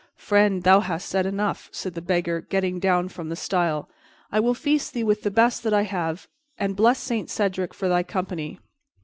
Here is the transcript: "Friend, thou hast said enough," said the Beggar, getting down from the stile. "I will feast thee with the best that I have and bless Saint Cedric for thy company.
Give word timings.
"Friend, 0.15 0.63
thou 0.63 0.79
hast 0.79 1.07
said 1.07 1.27
enough," 1.27 1.69
said 1.71 1.93
the 1.93 2.01
Beggar, 2.01 2.41
getting 2.41 2.79
down 2.79 3.07
from 3.07 3.29
the 3.29 3.35
stile. 3.35 3.87
"I 4.31 4.39
will 4.39 4.55
feast 4.55 4.95
thee 4.95 5.03
with 5.03 5.21
the 5.21 5.29
best 5.29 5.61
that 5.61 5.75
I 5.75 5.83
have 5.83 6.27
and 6.57 6.75
bless 6.75 6.97
Saint 6.97 7.29
Cedric 7.29 7.71
for 7.71 7.87
thy 7.87 8.01
company. 8.01 8.59